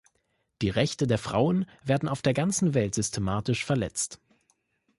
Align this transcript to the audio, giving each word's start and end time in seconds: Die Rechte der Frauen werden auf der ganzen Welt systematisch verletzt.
Die 0.63 0.71
Rechte 0.71 1.05
der 1.05 1.19
Frauen 1.19 1.67
werden 1.83 2.09
auf 2.09 2.23
der 2.23 2.33
ganzen 2.33 2.73
Welt 2.73 2.95
systematisch 2.95 3.63
verletzt. 3.63 4.19